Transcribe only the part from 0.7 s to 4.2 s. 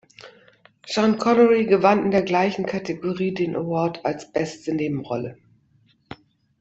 Sean Connery gewann in der gleichen Kategorie den Award